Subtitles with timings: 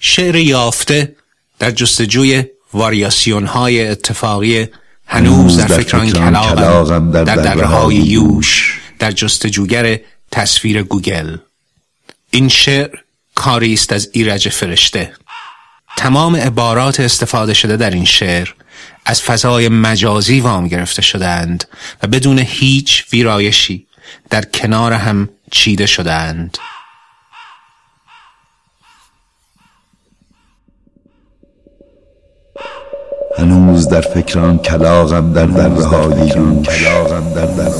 [0.00, 1.16] شعر یافته
[1.58, 4.68] در جستجوی واریاسیون های اتفاقی
[5.06, 9.98] هنوز در فکران کلاغم در دره های یوش در جستجوگر
[10.32, 11.36] تصویر گوگل.
[12.30, 12.90] این شعر
[13.34, 15.12] کاری است از ایرج فرشته.
[15.96, 18.54] تمام عبارات استفاده شده در این شعر
[19.04, 21.64] از فضای مجازی وام گرفته شدهاند
[22.02, 23.86] و بدون هیچ ویرایشی
[24.30, 26.58] در کنار هم چیده شدهاند.
[33.38, 36.30] هنوز در فکران کلاغم در دره های
[36.62, 37.70] کلاغم در در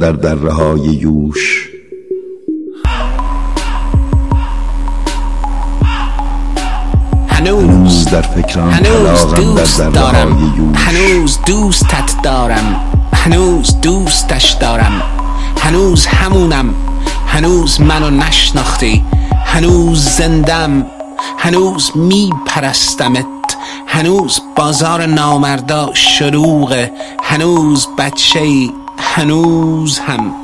[0.00, 1.68] در دره های یوش.
[7.28, 10.32] هنوز در فکران هنوز کلاغم دوست در دره دارم.
[10.32, 10.78] های یوش.
[10.78, 12.80] هنوز دوستت دارم.
[13.12, 15.02] هنوز دوستش دارم.
[15.60, 16.74] هنوز همونم.
[17.26, 19.04] هنوز منو نشناختی.
[19.44, 20.86] هنوز زندم.
[21.38, 23.26] هنوز می پرستمت
[23.86, 26.92] هنوز بازار نامردا شلوغه.
[27.22, 30.34] هنوز بچه هنوز هم.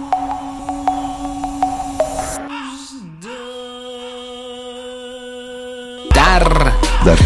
[6.15, 6.73] در
[7.05, 7.17] در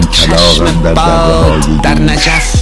[0.00, 2.56] کلاغم در باد در نجف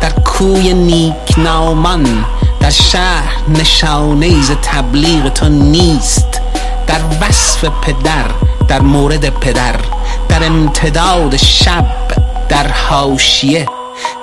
[0.00, 2.24] در کوی نیکنامان.
[2.60, 6.40] در شهر نشانه ز تبلیغ تو نیست.
[6.86, 8.24] در وصف پدر
[8.68, 9.76] در مورد پدر
[10.28, 11.86] در امتداد شب
[12.48, 13.66] در حاشیه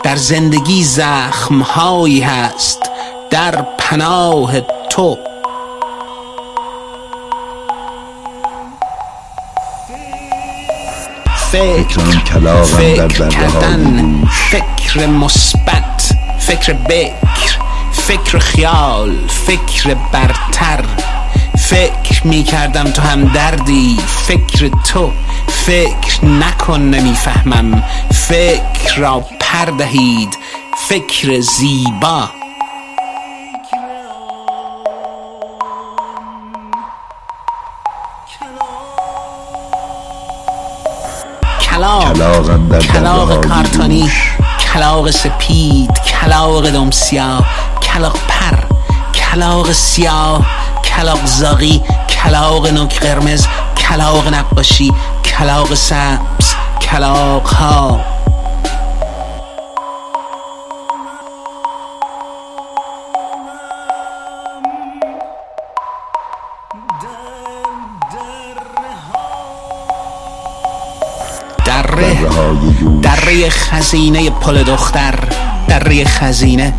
[0.03, 2.91] در زندگی زخمهایی هست
[3.29, 5.17] در پناه تو.
[11.51, 11.99] فکر
[12.63, 17.57] فکر کردن فکر مثبت فکر بکر
[17.91, 20.85] فکر خیال فکر برتر.
[21.71, 25.11] فکر می کردم تو هم دردی فکر تو
[25.47, 27.83] فکر نکن نمی‌فهمم.
[28.13, 30.37] فکر را پردهید
[30.89, 32.29] فکر زیبا.
[41.61, 44.11] کلاق کلاق دره های کارتونی
[44.73, 47.47] کلاق سپید کلاق دم سیاه
[47.81, 48.57] کلاق پر
[49.13, 50.45] کلاق سیاه.
[50.83, 53.47] کلاق زاغی کلاق نوک قرمز
[53.77, 54.91] کلاق نقاشی
[55.25, 58.01] کلاق سبز کلاق ها.
[71.65, 72.17] دره
[73.01, 75.15] دره خزینه پل دختر
[75.67, 76.73] دره خزینه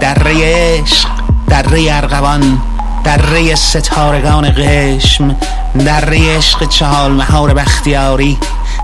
[0.00, 1.08] دره عشق
[1.48, 2.71] دره ارغوان.
[3.04, 5.36] دره ستارگان قشم
[5.78, 8.38] دره عشق چهال مهار بختیاری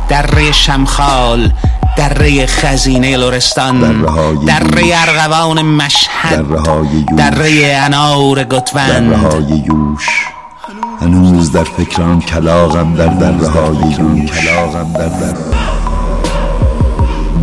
[0.09, 1.51] دره شمخال
[1.97, 4.03] دره خزینه لرستان
[4.47, 4.93] دره.
[4.95, 9.13] ارغوان مشهد دره های یوش دره انار دره گتوند.
[9.13, 10.09] های یوش
[11.01, 15.35] هنوز در فکران کلاغم در دره های یوش کلاغم در در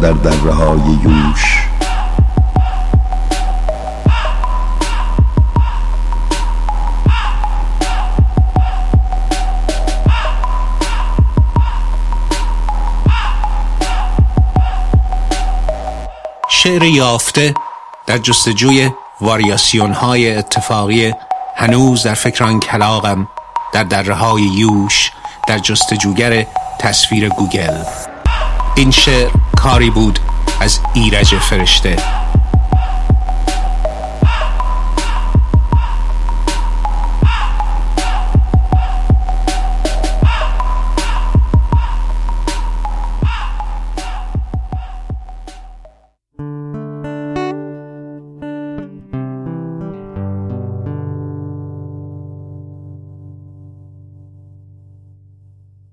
[0.02, 1.65] در دره های یوش
[16.66, 17.54] شعر یافته
[18.08, 18.90] در جستجوی
[19.22, 21.14] واریاسیون های اتفاقی
[21.56, 23.28] هنوز در فکر آن کلاغم
[23.74, 25.12] در دره های یوش
[25.48, 26.46] در جستجوگر
[26.80, 27.84] تصویر گوگل.
[28.76, 30.20] این شعر کاری بود
[30.60, 31.98] از ایرج فرشته.